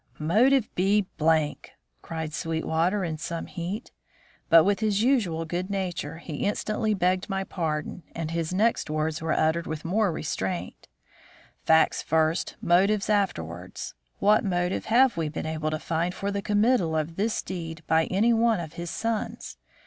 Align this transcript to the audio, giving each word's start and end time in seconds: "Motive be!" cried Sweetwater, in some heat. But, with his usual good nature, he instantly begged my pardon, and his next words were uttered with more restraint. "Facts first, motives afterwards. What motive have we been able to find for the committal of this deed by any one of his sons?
"Motive 0.17 0.67
be!" 0.73 1.05
cried 2.01 2.33
Sweetwater, 2.33 3.03
in 3.03 3.19
some 3.19 3.45
heat. 3.45 3.91
But, 4.49 4.63
with 4.63 4.79
his 4.79 5.03
usual 5.03 5.45
good 5.45 5.69
nature, 5.69 6.17
he 6.17 6.37
instantly 6.47 6.95
begged 6.95 7.29
my 7.29 7.43
pardon, 7.43 8.01
and 8.15 8.31
his 8.31 8.51
next 8.51 8.89
words 8.89 9.21
were 9.21 9.31
uttered 9.31 9.67
with 9.67 9.85
more 9.85 10.11
restraint. 10.11 10.87
"Facts 11.67 12.01
first, 12.01 12.55
motives 12.63 13.11
afterwards. 13.11 13.93
What 14.17 14.43
motive 14.43 14.85
have 14.85 15.17
we 15.17 15.29
been 15.29 15.45
able 15.45 15.69
to 15.69 15.77
find 15.77 16.15
for 16.15 16.31
the 16.31 16.41
committal 16.41 16.95
of 16.95 17.15
this 17.15 17.43
deed 17.43 17.83
by 17.85 18.05
any 18.05 18.33
one 18.33 18.59
of 18.59 18.73
his 18.73 18.89
sons? 18.89 19.57